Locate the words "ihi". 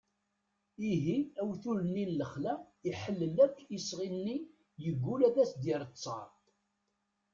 0.91-1.17